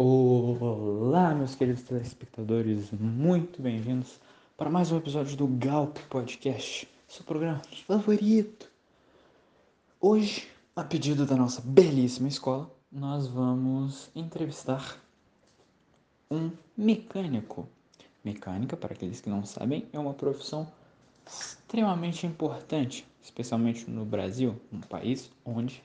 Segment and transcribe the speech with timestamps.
[0.00, 4.20] Olá, meus queridos telespectadores, muito bem-vindos
[4.56, 8.70] para mais um episódio do Galp Podcast, seu programa favorito.
[10.00, 15.02] Hoje, a pedido da nossa belíssima escola, nós vamos entrevistar
[16.30, 17.68] um mecânico.
[18.22, 20.72] Mecânica, para aqueles que não sabem, é uma profissão
[21.26, 25.82] extremamente importante, especialmente no Brasil, um país onde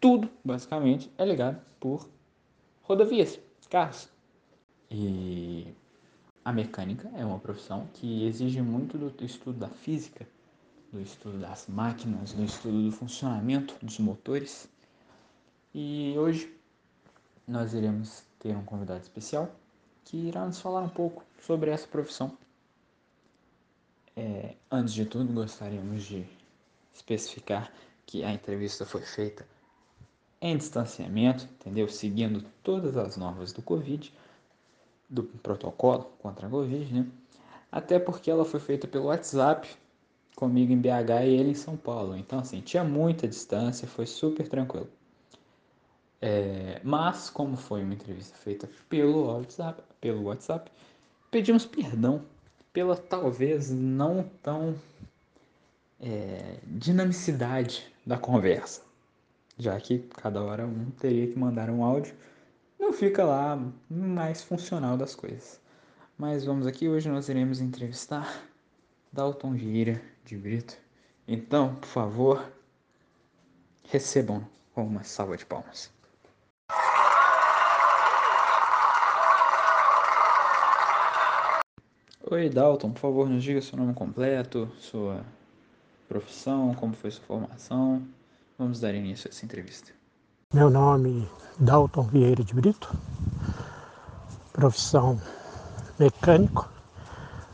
[0.00, 2.17] tudo, basicamente, é ligado por
[2.88, 3.38] rodovias,
[3.68, 4.08] carros.
[4.90, 5.74] E
[6.42, 10.26] a mecânica é uma profissão que exige muito do estudo da física,
[10.90, 14.66] do estudo das máquinas, do estudo do funcionamento dos motores.
[15.74, 16.50] E hoje
[17.46, 19.54] nós iremos ter um convidado especial
[20.06, 22.36] que irá nos falar um pouco sobre essa profissão.
[24.16, 26.26] É, antes de tudo, gostaríamos de
[26.94, 27.70] especificar
[28.06, 29.46] que a entrevista foi feita
[30.40, 31.88] em distanciamento, entendeu?
[31.88, 34.12] Seguindo todas as normas do Covid,
[35.08, 37.06] do protocolo contra a Covid, né?
[37.70, 39.68] Até porque ela foi feita pelo WhatsApp,
[40.34, 42.16] comigo em BH e ele em São Paulo.
[42.16, 44.88] Então, assim, tinha muita distância, foi super tranquilo.
[46.20, 50.70] É, mas, como foi uma entrevista feita pelo WhatsApp, pelo WhatsApp,
[51.30, 52.22] pedimos perdão
[52.72, 54.74] pela talvez não tão
[56.00, 58.87] é, dinamicidade da conversa
[59.58, 62.14] já que cada hora um teria que mandar um áudio,
[62.78, 63.58] não fica lá
[63.90, 65.60] mais funcional das coisas.
[66.16, 68.42] Mas vamos aqui, hoje nós iremos entrevistar
[69.12, 70.76] Dalton Vieira de Brito.
[71.26, 72.52] Então, por favor,
[73.84, 75.92] recebam com uma salva de palmas.
[82.30, 85.24] Oi, Dalton, por favor, nos diga seu nome completo, sua
[86.08, 88.06] profissão, como foi sua formação.
[88.58, 89.92] Vamos dar início a essa entrevista.
[90.52, 92.92] Meu nome é Dalton Vieira de Brito,
[94.52, 95.22] profissão
[95.96, 96.68] mecânico,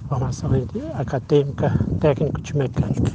[0.08, 0.50] formação
[0.94, 3.12] acadêmica, técnico de mecânica.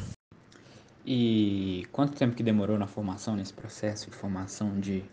[1.04, 5.04] E quanto tempo que demorou na formação, nesse processo de formação de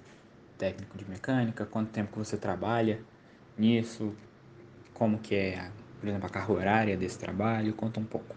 [0.58, 1.64] técnico de mecânica?
[1.64, 3.00] Quanto tempo que você trabalha
[3.56, 4.12] nisso?
[4.92, 7.72] Como que é, por exemplo, a carga horária desse trabalho?
[7.72, 8.36] Conta um pouco.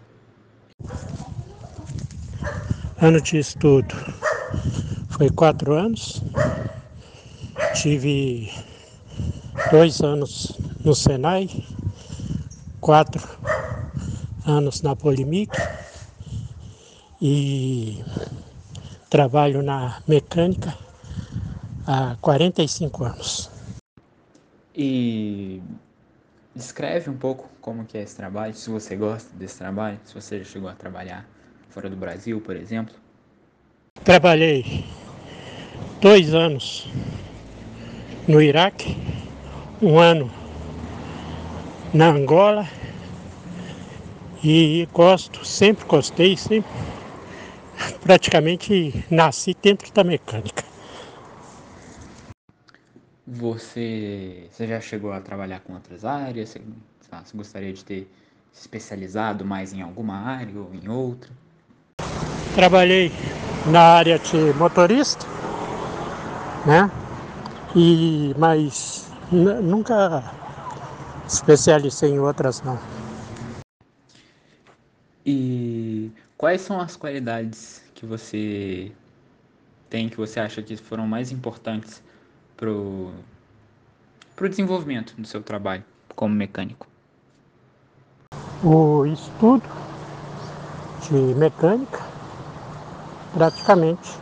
[3.02, 3.94] Ano de estudo
[5.08, 6.22] foi quatro anos.
[7.74, 8.50] Tive
[9.70, 10.52] dois anos
[10.84, 11.48] no Senai,
[12.80, 13.22] quatro
[14.46, 15.56] anos na Polimic
[17.20, 18.02] e
[19.08, 20.74] trabalho na mecânica
[21.86, 23.50] há 45 anos.
[24.74, 25.60] E
[26.54, 30.38] descreve um pouco como que é esse trabalho, se você gosta desse trabalho, se você
[30.38, 31.26] já chegou a trabalhar
[31.68, 32.94] fora do Brasil, por exemplo.
[34.04, 34.82] Trabalhei
[36.00, 36.88] dois anos
[38.26, 38.96] no Iraque,
[39.82, 40.30] um ano
[41.92, 42.66] na Angola
[44.42, 46.70] e gosto, sempre gostei, sempre
[48.00, 50.64] praticamente nasci dentro da mecânica.
[53.26, 56.48] Você, você já chegou a trabalhar com outras áreas?
[56.48, 56.62] Você,
[57.22, 58.10] você gostaria de ter
[58.50, 61.30] se especializado mais em alguma área ou em outra?
[62.54, 63.12] Trabalhei
[63.66, 65.24] na área de motorista,
[66.66, 66.90] né?
[67.76, 70.22] E mas nunca
[71.26, 72.78] especializei em outras não.
[75.24, 78.90] E quais são as qualidades que você
[79.88, 82.02] tem que você acha que foram mais importantes
[82.56, 83.12] pro
[84.34, 85.84] pro desenvolvimento do seu trabalho
[86.16, 86.86] como mecânico?
[88.64, 89.62] O estudo
[91.02, 92.09] de mecânica,
[93.32, 94.18] praticamente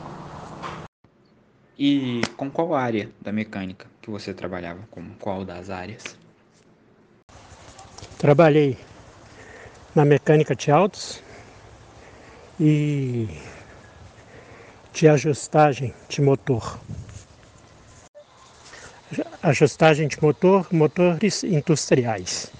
[1.79, 4.81] e com qual área da mecânica que você trabalhava?
[4.91, 6.17] Com qual das áreas?
[8.19, 8.77] Trabalhei
[9.95, 11.23] na mecânica de autos
[12.59, 13.29] e
[14.93, 16.81] de ajustagem de motor.
[19.41, 22.51] Ajustagem de motor, motores industriais.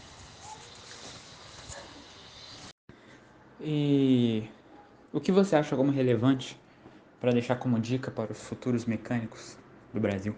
[3.61, 4.49] E
[5.13, 6.59] o que você acha como relevante
[7.21, 9.57] para deixar como dica para os futuros mecânicos
[9.93, 10.35] do Brasil?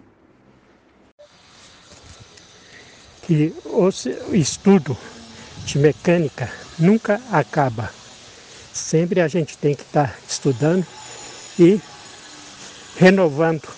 [3.22, 4.96] Que o estudo
[5.64, 7.90] de mecânica nunca acaba.
[8.72, 10.87] Sempre a gente tem que estar tá estudando
[11.58, 11.81] e
[12.96, 13.69] renovando.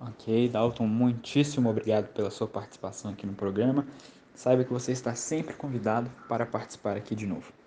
[0.00, 3.86] Ok, Dalton, muitíssimo obrigado pela sua participação aqui no programa.
[4.34, 7.59] Saiba que você está sempre convidado para participar aqui de novo.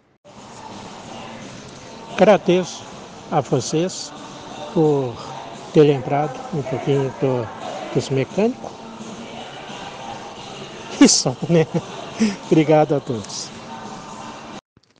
[2.24, 2.86] Agradeço
[3.30, 4.10] a vocês
[4.74, 5.14] por
[5.74, 7.46] ter lembrado um pouquinho do
[7.92, 8.72] curso mecânico.
[11.02, 11.68] E só, né?
[12.50, 13.50] Obrigado a todos.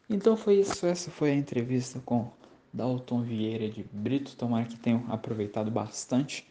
[0.10, 2.30] Então foi isso, essa foi a entrevista com
[2.74, 4.36] Dalton Vieira de Brito.
[4.36, 6.46] Tomara que tenham aproveitado bastante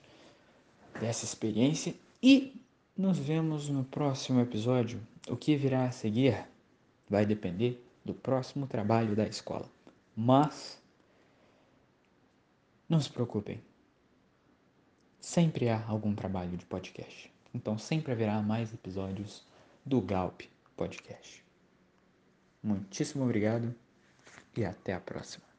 [0.99, 2.59] dessa experiência e
[2.97, 5.03] nos vemos no próximo episódio.
[5.29, 6.47] O que virá a seguir
[7.11, 9.69] vai depender do próximo trabalho da escola.
[10.17, 10.81] Mas
[12.89, 13.63] não se preocupem.
[15.21, 17.33] Sempre há algum trabalho de podcast.
[17.55, 19.47] Então sempre haverá mais episódios
[19.85, 20.43] do Galp
[20.77, 21.45] Podcast.
[22.63, 23.75] Muitíssimo obrigado
[24.57, 25.52] e até a próxima.